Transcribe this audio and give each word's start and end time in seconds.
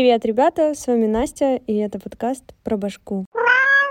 Привет, 0.00 0.24
ребята, 0.24 0.72
с 0.74 0.86
вами 0.86 1.04
Настя, 1.06 1.56
и 1.56 1.76
это 1.76 1.98
подкаст 2.00 2.54
про 2.64 2.78
башку. 2.78 3.26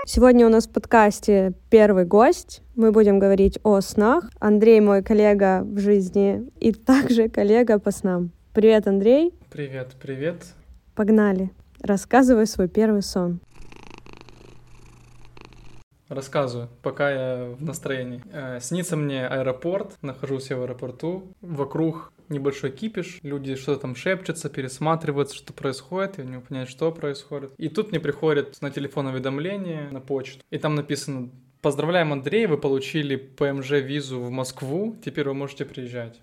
Сегодня 0.04 0.44
у 0.44 0.48
нас 0.48 0.66
в 0.66 0.72
подкасте 0.72 1.52
первый 1.70 2.04
гость. 2.04 2.62
Мы 2.74 2.90
будем 2.90 3.20
говорить 3.20 3.60
о 3.62 3.80
снах. 3.80 4.28
Андрей 4.40 4.80
мой 4.80 5.04
коллега 5.04 5.62
в 5.62 5.78
жизни 5.78 6.50
и 6.58 6.72
также 6.72 7.28
коллега 7.28 7.78
по 7.78 7.92
снам. 7.92 8.32
Привет, 8.52 8.88
Андрей. 8.88 9.32
Привет, 9.52 9.92
привет. 10.02 10.42
Погнали. 10.96 11.52
Рассказывай 11.80 12.48
свой 12.48 12.66
первый 12.66 13.02
сон. 13.02 13.38
Рассказываю, 16.10 16.68
пока 16.82 17.10
я 17.10 17.54
в 17.56 17.62
настроении. 17.62 18.22
Э, 18.32 18.58
снится 18.60 18.96
мне 18.96 19.26
аэропорт, 19.26 19.96
нахожусь 20.02 20.50
я 20.50 20.56
в 20.56 20.62
аэропорту, 20.62 21.32
вокруг 21.40 22.12
небольшой 22.28 22.72
кипиш, 22.72 23.20
люди 23.22 23.54
что-то 23.54 23.82
там 23.82 23.94
шепчутся, 23.94 24.50
пересматривают, 24.50 25.32
что 25.32 25.52
происходит, 25.52 26.18
я 26.18 26.24
не 26.24 26.36
могу 26.36 26.66
что 26.66 26.90
происходит. 26.90 27.52
И 27.58 27.68
тут 27.68 27.92
мне 27.92 28.00
приходит 28.00 28.60
на 28.60 28.70
телефон 28.70 29.06
уведомление 29.06 29.88
на 29.90 30.00
почту, 30.00 30.42
и 30.50 30.58
там 30.58 30.74
написано 30.74 31.30
Поздравляем, 31.62 32.10
Андрей, 32.10 32.46
вы 32.46 32.56
получили 32.56 33.16
ПМЖ-визу 33.16 34.18
в 34.18 34.30
Москву, 34.30 34.96
теперь 35.04 35.28
вы 35.28 35.34
можете 35.34 35.66
приезжать. 35.66 36.18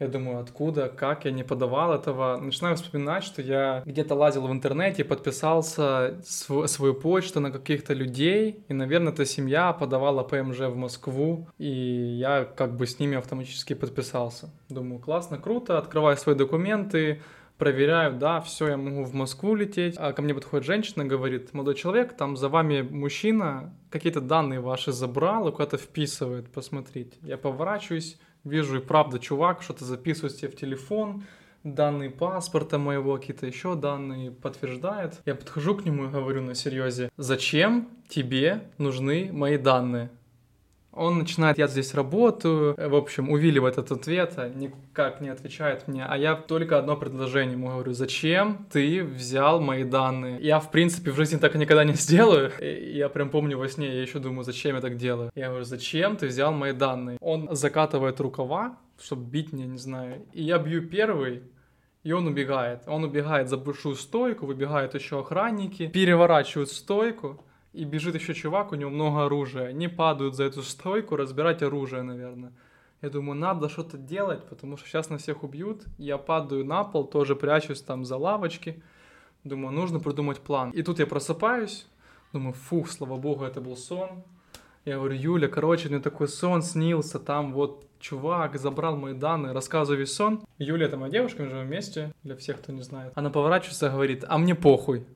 Я 0.00 0.08
думаю, 0.08 0.40
откуда, 0.40 0.88
как, 0.88 1.26
я 1.26 1.30
не 1.30 1.44
подавал 1.44 1.92
этого. 1.92 2.38
Начинаю 2.38 2.74
вспоминать, 2.76 3.22
что 3.22 3.42
я 3.42 3.82
где-то 3.84 4.14
лазил 4.14 4.46
в 4.46 4.52
интернете, 4.52 5.04
подписался 5.04 6.18
св- 6.24 6.68
свою 6.70 6.94
почту 6.94 7.40
на 7.40 7.50
каких-то 7.50 7.92
людей, 7.92 8.64
и, 8.68 8.72
наверное, 8.72 9.12
эта 9.12 9.26
семья 9.26 9.74
подавала 9.74 10.22
ПМЖ 10.22 10.60
в 10.60 10.76
Москву, 10.76 11.48
и 11.58 11.68
я 11.68 12.44
как 12.44 12.76
бы 12.76 12.86
с 12.86 12.98
ними 12.98 13.18
автоматически 13.18 13.74
подписался. 13.74 14.50
Думаю, 14.70 15.00
классно, 15.00 15.36
круто, 15.36 15.76
открываю 15.76 16.16
свои 16.16 16.34
документы, 16.34 17.20
проверяю, 17.58 18.14
да, 18.14 18.40
все, 18.40 18.68
я 18.68 18.78
могу 18.78 19.04
в 19.04 19.12
Москву 19.12 19.54
лететь. 19.54 19.96
А 19.98 20.14
ко 20.14 20.22
мне 20.22 20.32
подходит 20.32 20.64
женщина, 20.66 21.04
говорит, 21.04 21.52
молодой 21.52 21.74
человек, 21.74 22.16
там 22.16 22.38
за 22.38 22.48
вами 22.48 22.80
мужчина 22.80 23.74
какие-то 23.90 24.22
данные 24.22 24.60
ваши 24.60 24.92
забрал 24.92 25.46
и 25.46 25.52
куда-то 25.52 25.76
вписывает, 25.76 26.50
посмотрите. 26.50 27.18
Я 27.20 27.36
поворачиваюсь, 27.36 28.18
вижу 28.44 28.78
и 28.78 28.80
правда 28.80 29.18
чувак 29.18 29.62
что-то 29.62 29.84
записывает 29.84 30.36
себе 30.36 30.48
в 30.48 30.56
телефон, 30.56 31.24
данные 31.64 32.10
паспорта 32.10 32.78
моего, 32.78 33.16
какие-то 33.16 33.46
еще 33.46 33.74
данные 33.74 34.30
подтверждает. 34.30 35.20
Я 35.26 35.34
подхожу 35.34 35.76
к 35.76 35.84
нему 35.84 36.06
и 36.06 36.08
говорю 36.08 36.42
на 36.42 36.54
серьезе, 36.54 37.10
зачем 37.16 37.88
тебе 38.08 38.70
нужны 38.78 39.30
мои 39.32 39.58
данные? 39.58 40.10
Он 41.00 41.16
начинает, 41.16 41.56
я 41.56 41.66
здесь 41.66 41.94
работаю, 41.94 42.74
в 42.76 42.94
общем, 42.94 43.30
увиливает 43.30 43.78
от 43.78 43.90
ответа, 43.90 44.50
никак 44.50 45.22
не 45.22 45.30
отвечает 45.30 45.88
мне, 45.88 46.04
а 46.04 46.14
я 46.18 46.34
только 46.34 46.78
одно 46.78 46.94
предложение 46.94 47.52
ему 47.52 47.68
говорю, 47.68 47.94
зачем 47.94 48.66
ты 48.70 49.02
взял 49.02 49.62
мои 49.62 49.84
данные? 49.84 50.38
Я, 50.42 50.60
в 50.60 50.70
принципе, 50.70 51.10
в 51.10 51.16
жизни 51.16 51.38
так 51.38 51.54
никогда 51.54 51.84
не 51.84 51.94
сделаю. 51.94 52.52
И 52.60 52.98
я 52.98 53.08
прям 53.08 53.30
помню 53.30 53.56
во 53.56 53.66
сне, 53.66 53.86
я 53.86 54.02
еще 54.02 54.18
думаю, 54.18 54.44
зачем 54.44 54.74
я 54.74 54.82
так 54.82 54.98
делаю? 54.98 55.30
Я 55.34 55.48
говорю, 55.48 55.64
зачем 55.64 56.18
ты 56.18 56.26
взял 56.26 56.52
мои 56.52 56.72
данные? 56.72 57.16
Он 57.22 57.48
закатывает 57.52 58.20
рукава, 58.20 58.76
чтобы 59.00 59.24
бить 59.24 59.54
меня, 59.54 59.64
не 59.64 59.78
знаю, 59.78 60.26
и 60.34 60.42
я 60.42 60.58
бью 60.58 60.86
первый, 60.86 61.44
и 62.02 62.12
он 62.12 62.26
убегает. 62.26 62.82
Он 62.86 63.04
убегает 63.04 63.48
за 63.48 63.56
большую 63.56 63.94
стойку, 63.94 64.44
выбегают 64.44 64.94
еще 64.94 65.20
охранники, 65.20 65.86
переворачивают 65.86 66.70
стойку, 66.70 67.42
и 67.72 67.84
бежит 67.84 68.14
еще 68.14 68.34
чувак, 68.34 68.72
у 68.72 68.74
него 68.74 68.90
много 68.90 69.24
оружия. 69.24 69.68
Они 69.68 69.88
падают 69.88 70.34
за 70.34 70.44
эту 70.44 70.62
стойку, 70.62 71.16
разбирать 71.16 71.62
оружие, 71.62 72.02
наверное. 72.02 72.52
Я 73.02 73.08
думаю, 73.08 73.38
надо 73.38 73.68
что-то 73.68 73.96
делать, 73.96 74.44
потому 74.44 74.76
что 74.76 74.86
сейчас 74.88 75.08
нас 75.08 75.22
всех 75.22 75.42
убьют. 75.42 75.84
Я 75.96 76.18
падаю 76.18 76.64
на 76.64 76.84
пол, 76.84 77.06
тоже 77.06 77.34
прячусь 77.34 77.80
там 77.80 78.04
за 78.04 78.16
лавочки. 78.16 78.82
Думаю, 79.44 79.72
нужно 79.72 80.00
придумать 80.00 80.40
план. 80.40 80.70
И 80.70 80.82
тут 80.82 80.98
я 80.98 81.06
просыпаюсь. 81.06 81.86
Думаю, 82.32 82.52
фух, 82.52 82.90
слава 82.90 83.16
богу, 83.16 83.44
это 83.44 83.60
был 83.60 83.76
сон. 83.76 84.22
Я 84.84 84.96
говорю, 84.96 85.14
Юля, 85.14 85.48
короче, 85.48 85.88
мне 85.88 86.00
такой 86.00 86.28
сон 86.28 86.62
снился, 86.62 87.18
там 87.18 87.52
вот 87.52 87.86
чувак 87.98 88.58
забрал 88.58 88.96
мои 88.96 89.14
данные, 89.14 89.52
рассказываю 89.52 90.00
весь 90.00 90.14
сон. 90.14 90.40
Юля, 90.58 90.86
это 90.86 90.96
моя 90.96 91.12
девушка, 91.12 91.42
мы 91.42 91.48
живем 91.48 91.66
вместе, 91.66 92.12
для 92.22 92.34
всех, 92.36 92.58
кто 92.58 92.72
не 92.72 92.82
знает. 92.82 93.12
Она 93.14 93.30
поворачивается 93.30 93.88
и 93.88 93.90
говорит, 93.90 94.24
а 94.26 94.38
мне 94.38 94.54
похуй. 94.54 95.06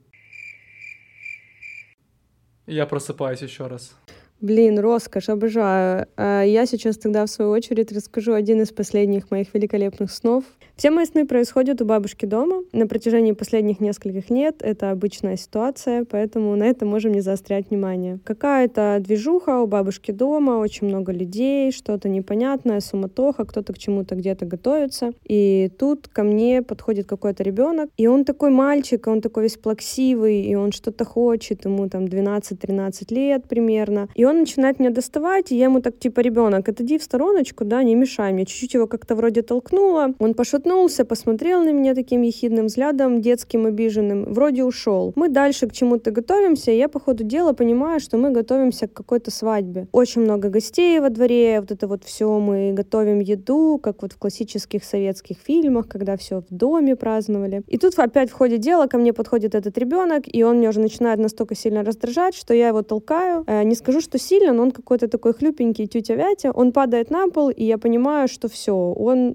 Я 2.66 2.86
просыпаюсь 2.86 3.42
еще 3.42 3.66
раз. 3.66 3.94
Блин, 4.40 4.78
роскошь, 4.78 5.30
обожаю. 5.30 6.06
А 6.16 6.42
я 6.42 6.66
сейчас 6.66 6.98
тогда, 6.98 7.24
в 7.24 7.30
свою 7.30 7.50
очередь, 7.50 7.92
расскажу 7.92 8.34
один 8.34 8.60
из 8.60 8.72
последних 8.72 9.30
моих 9.30 9.54
великолепных 9.54 10.10
снов. 10.10 10.44
Все 10.76 10.90
мои 10.90 11.06
сны 11.06 11.24
происходят 11.24 11.80
у 11.80 11.84
бабушки 11.84 12.26
дома. 12.26 12.62
На 12.72 12.86
протяжении 12.86 13.32
последних 13.32 13.80
нескольких 13.80 14.28
лет 14.28 14.56
это 14.60 14.90
обычная 14.90 15.36
ситуация, 15.36 16.04
поэтому 16.04 16.56
на 16.56 16.64
это 16.64 16.84
можем 16.84 17.12
не 17.12 17.20
заострять 17.20 17.70
внимание. 17.70 18.18
Какая-то 18.24 18.98
движуха 19.00 19.60
у 19.60 19.66
бабушки 19.66 20.10
дома, 20.10 20.58
очень 20.58 20.88
много 20.88 21.12
людей, 21.12 21.70
что-то 21.70 22.08
непонятное, 22.08 22.80
суматоха, 22.80 23.44
кто-то 23.44 23.72
к 23.72 23.78
чему-то 23.78 24.16
где-то 24.16 24.46
готовится. 24.46 25.12
И 25.24 25.70
тут 25.78 26.08
ко 26.08 26.24
мне 26.24 26.60
подходит 26.60 27.06
какой-то 27.06 27.44
ребенок, 27.44 27.88
и 27.96 28.08
он 28.08 28.24
такой 28.24 28.50
мальчик, 28.50 29.06
он 29.06 29.20
такой 29.20 29.44
весь 29.44 29.56
плаксивый, 29.56 30.42
и 30.42 30.54
он 30.56 30.72
что-то 30.72 31.04
хочет, 31.04 31.64
ему 31.64 31.88
там 31.88 32.04
12-13 32.04 33.14
лет 33.14 33.44
примерно. 33.48 34.08
И 34.16 34.23
он 34.24 34.40
начинает 34.40 34.80
меня 34.80 34.90
доставать, 34.90 35.52
и 35.52 35.56
я 35.56 35.64
ему 35.64 35.80
так, 35.80 35.98
типа, 35.98 36.20
ребенок, 36.20 36.68
отойди 36.68 36.98
в 36.98 37.02
стороночку, 37.02 37.64
да, 37.64 37.82
не 37.82 37.94
мешай 37.94 38.32
мне. 38.32 38.46
Чуть-чуть 38.46 38.74
его 38.74 38.86
как-то 38.86 39.14
вроде 39.14 39.42
толкнула, 39.42 40.14
он 40.18 40.34
пошатнулся, 40.34 41.04
посмотрел 41.04 41.62
на 41.62 41.72
меня 41.72 41.94
таким 41.94 42.22
ехидным 42.22 42.66
взглядом, 42.66 43.20
детским, 43.20 43.66
обиженным, 43.66 44.32
вроде 44.32 44.64
ушел. 44.64 45.12
Мы 45.16 45.28
дальше 45.28 45.66
к 45.66 45.72
чему-то 45.72 46.10
готовимся, 46.10 46.70
и 46.70 46.76
я 46.76 46.88
по 46.88 47.00
ходу 47.00 47.24
дела 47.24 47.52
понимаю, 47.52 48.00
что 48.00 48.16
мы 48.18 48.30
готовимся 48.30 48.88
к 48.88 48.92
какой-то 48.92 49.30
свадьбе. 49.30 49.88
Очень 49.92 50.22
много 50.22 50.48
гостей 50.48 51.00
во 51.00 51.10
дворе, 51.10 51.60
вот 51.60 51.70
это 51.70 51.86
вот 51.86 52.04
все, 52.04 52.38
мы 52.38 52.72
готовим 52.72 53.20
еду, 53.20 53.78
как 53.82 54.02
вот 54.02 54.12
в 54.12 54.18
классических 54.18 54.84
советских 54.84 55.36
фильмах, 55.38 55.88
когда 55.88 56.16
все 56.16 56.40
в 56.40 56.54
доме 56.54 56.96
праздновали. 56.96 57.62
И 57.68 57.78
тут 57.78 57.98
опять 57.98 58.30
в 58.30 58.34
ходе 58.34 58.58
дела 58.58 58.86
ко 58.86 58.98
мне 58.98 59.12
подходит 59.12 59.54
этот 59.54 59.76
ребенок, 59.78 60.24
и 60.26 60.42
он 60.42 60.58
меня 60.58 60.70
уже 60.70 60.80
начинает 60.80 61.18
настолько 61.18 61.54
сильно 61.54 61.82
раздражать, 61.82 62.34
что 62.34 62.54
я 62.54 62.68
его 62.68 62.82
толкаю. 62.82 63.44
Э, 63.46 63.62
не 63.64 63.74
скажу, 63.74 64.00
что 64.00 64.13
что 64.14 64.18
сильно, 64.18 64.52
но 64.52 64.62
он 64.62 64.70
какой-то 64.70 65.08
такой 65.08 65.32
хлюпенький 65.32 65.86
тетя 65.86 66.14
Вятя. 66.14 66.52
Он 66.52 66.72
падает 66.72 67.10
на 67.10 67.28
пол, 67.28 67.50
и 67.50 67.64
я 67.64 67.78
понимаю, 67.78 68.28
что 68.28 68.48
все, 68.48 68.72
он, 68.72 69.34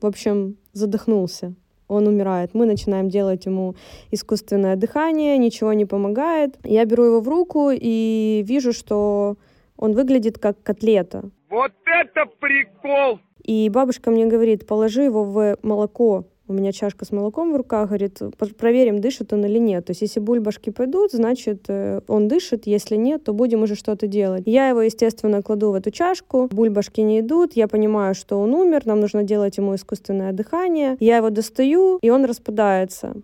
в 0.00 0.06
общем, 0.06 0.56
задохнулся. 0.72 1.54
Он 1.88 2.06
умирает. 2.06 2.54
Мы 2.54 2.66
начинаем 2.66 3.08
делать 3.08 3.46
ему 3.46 3.74
искусственное 4.10 4.76
дыхание, 4.76 5.38
ничего 5.38 5.72
не 5.72 5.86
помогает. 5.86 6.56
Я 6.64 6.84
беру 6.84 7.04
его 7.04 7.20
в 7.20 7.28
руку 7.28 7.70
и 7.72 8.42
вижу, 8.46 8.72
что 8.72 9.36
он 9.78 9.92
выглядит 9.92 10.38
как 10.38 10.62
котлета. 10.62 11.30
Вот 11.48 11.72
это 11.86 12.26
прикол! 12.40 13.20
И 13.42 13.70
бабушка 13.70 14.10
мне 14.10 14.26
говорит, 14.26 14.66
положи 14.66 15.02
его 15.02 15.24
в 15.24 15.56
молоко 15.62 16.24
у 16.46 16.52
меня 16.52 16.72
чашка 16.72 17.04
с 17.04 17.12
молоком 17.12 17.52
в 17.52 17.56
руках, 17.56 17.88
говорит, 17.88 18.20
проверим, 18.58 19.00
дышит 19.00 19.32
он 19.32 19.44
или 19.44 19.58
нет. 19.58 19.86
То 19.86 19.92
есть, 19.92 20.02
если 20.02 20.20
бульбашки 20.20 20.70
пойдут, 20.70 21.12
значит, 21.12 21.64
э, 21.68 22.00
он 22.06 22.28
дышит, 22.28 22.66
если 22.66 22.96
нет, 22.96 23.24
то 23.24 23.32
будем 23.32 23.62
уже 23.62 23.74
что-то 23.74 24.06
делать. 24.06 24.42
Я 24.46 24.68
его, 24.68 24.82
естественно, 24.82 25.42
кладу 25.42 25.70
в 25.70 25.74
эту 25.74 25.90
чашку, 25.90 26.48
бульбашки 26.50 27.00
не 27.00 27.20
идут, 27.20 27.54
я 27.54 27.68
понимаю, 27.68 28.14
что 28.14 28.40
он 28.40 28.54
умер, 28.54 28.82
нам 28.84 29.00
нужно 29.00 29.22
делать 29.22 29.56
ему 29.56 29.74
искусственное 29.74 30.32
дыхание. 30.32 30.96
Я 31.00 31.16
его 31.16 31.30
достаю, 31.30 31.98
и 32.02 32.10
он 32.10 32.24
распадается. 32.24 33.14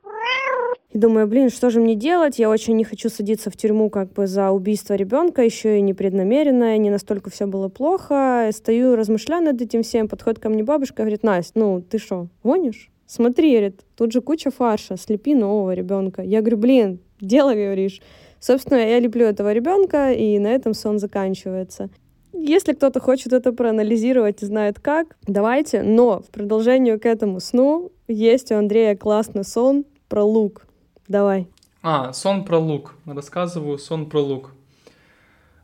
И 0.91 0.99
думаю, 0.99 1.29
блин, 1.29 1.51
что 1.51 1.71
же 1.71 1.81
мне 1.81 1.95
делать? 1.95 2.39
Я 2.39 2.51
очень 2.51 2.75
не 2.75 2.83
хочу 2.83 3.09
садиться 3.11 3.49
в 3.51 3.57
тюрьму 3.57 3.91
как 3.91 4.13
бы 4.13 4.27
за 4.27 4.51
убийство 4.51 4.95
ребенка, 4.95 5.43
еще 5.43 5.79
и 5.79 5.83
непреднамеренное, 5.83 6.79
не 6.79 6.91
настолько 6.91 7.31
все 7.31 7.47
было 7.47 7.69
плохо. 7.69 8.51
Стою, 8.53 8.97
размышляю 8.97 9.45
над 9.45 9.63
этим 9.63 9.85
всем, 9.85 10.09
подходит 10.09 10.41
ко 10.41 10.49
мне 10.49 10.65
бабушка, 10.65 11.03
говорит, 11.03 11.23
Настя, 11.23 11.53
ну 11.55 11.81
ты 11.81 11.99
что, 11.99 12.27
гонишь? 12.43 12.90
Смотри, 13.11 13.51
говорит, 13.51 13.81
тут 13.97 14.13
же 14.13 14.21
куча 14.21 14.53
фарша, 14.53 14.97
слепи 14.97 15.35
нового 15.35 15.75
ребенка. 15.75 16.23
Я 16.23 16.43
говорю, 16.43 16.59
блин, 16.59 17.01
дело 17.21 17.55
говоришь. 17.55 18.01
Собственно, 18.39 18.79
я 18.79 19.01
люблю 19.01 19.27
этого 19.27 19.53
ребенка, 19.53 20.13
и 20.13 20.39
на 20.39 20.47
этом 20.47 20.75
сон 20.75 21.01
заканчивается. 21.01 21.91
Если 22.33 22.73
кто-то 22.73 23.01
хочет 23.01 23.33
это 23.33 23.53
проанализировать 23.53 24.45
и 24.45 24.47
знает 24.47 24.79
как, 24.79 25.17
давайте. 25.27 25.83
Но 25.83 26.21
в 26.21 26.27
продолжение 26.31 27.01
к 27.01 27.05
этому 27.05 27.41
сну 27.41 27.91
есть 28.07 28.53
у 28.53 28.55
Андрея 28.55 28.95
классный 28.95 29.43
сон 29.43 29.87
про 30.09 30.23
лук. 30.23 30.69
Давай. 31.09 31.49
А, 31.83 32.13
сон 32.13 32.45
про 32.45 32.59
лук. 32.59 32.95
Рассказываю 33.07 33.79
сон 33.79 34.09
про 34.09 34.21
лук. 34.21 34.53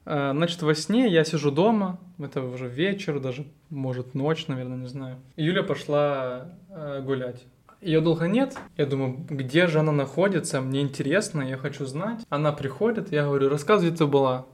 Э, 0.07 0.31
значит, 0.33 0.63
во 0.63 0.75
сне 0.75 1.09
я 1.09 1.25
сижу 1.25 1.51
дома, 1.51 1.99
это 2.19 2.41
уже 2.43 2.69
вечер, 2.69 3.19
даже, 3.19 3.45
может, 3.69 4.15
ночь, 4.15 4.47
наверное, 4.47 4.79
не 4.79 4.87
знаю. 4.87 5.17
Юля 5.37 5.63
пошла 5.63 6.53
э, 6.71 7.03
гулять. 7.03 7.45
Ее 7.83 8.01
долго 8.01 8.27
нет. 8.27 8.57
Я 8.77 8.87
думаю, 8.87 9.27
где 9.29 9.67
же 9.67 9.81
она 9.81 9.93
находится? 9.93 10.61
Мне 10.61 10.81
интересно, 10.81 11.43
я 11.43 11.57
хочу 11.57 11.85
знать. 11.85 12.21
Она 12.31 12.53
приходит, 12.53 13.13
я 13.13 13.25
говорю, 13.25 13.49
рассказывай, 13.49 13.95
ты 13.95 14.07
была. 14.07 14.47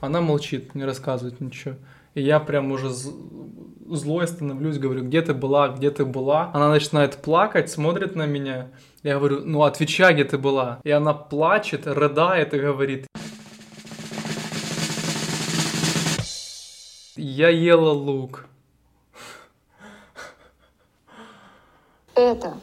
Она 0.00 0.20
молчит, 0.20 0.74
не 0.74 0.84
рассказывает 0.84 1.40
ничего. 1.40 1.76
И 2.14 2.22
я 2.22 2.40
прям 2.40 2.72
уже 2.72 2.90
злой 2.90 4.26
становлюсь, 4.26 4.78
говорю, 4.78 5.04
где 5.04 5.22
ты 5.22 5.34
была, 5.34 5.68
где 5.68 5.90
ты 5.90 6.04
была. 6.04 6.50
Она 6.52 6.68
начинает 6.68 7.16
плакать, 7.16 7.70
смотрит 7.70 8.16
на 8.16 8.26
меня. 8.26 8.68
Я 9.02 9.18
говорю, 9.18 9.42
ну 9.44 9.62
отвечай, 9.62 10.14
где 10.14 10.24
ты 10.24 10.38
была. 10.38 10.80
И 10.84 10.90
она 10.90 11.14
плачет, 11.14 11.86
рыдает 11.86 12.54
и 12.54 12.58
говорит, 12.58 13.06
я 17.18 17.48
ела 17.48 17.92
лук. 17.92 18.46
Это 22.14 22.54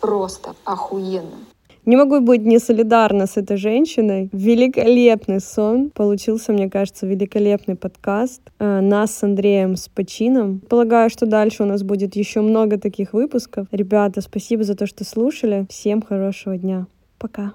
просто 0.00 0.54
охуенно. 0.64 1.38
Не 1.86 1.96
могу 1.96 2.20
быть 2.20 2.42
не 2.42 2.58
солидарна 2.58 3.26
с 3.26 3.38
этой 3.38 3.56
женщиной. 3.56 4.28
Великолепный 4.32 5.40
сон. 5.40 5.90
Получился, 5.90 6.52
мне 6.52 6.68
кажется, 6.68 7.06
великолепный 7.06 7.74
подкаст. 7.74 8.42
Э, 8.58 8.80
нас 8.80 9.14
с 9.16 9.22
Андреем 9.22 9.76
с 9.76 9.88
почином. 9.88 10.60
Полагаю, 10.60 11.08
что 11.08 11.24
дальше 11.24 11.62
у 11.62 11.66
нас 11.66 11.82
будет 11.82 12.16
еще 12.16 12.42
много 12.42 12.78
таких 12.78 13.14
выпусков. 13.14 13.66
Ребята, 13.72 14.20
спасибо 14.20 14.62
за 14.62 14.74
то, 14.74 14.86
что 14.86 15.04
слушали. 15.04 15.66
Всем 15.70 16.02
хорошего 16.02 16.58
дня. 16.58 16.86
Пока. 17.18 17.54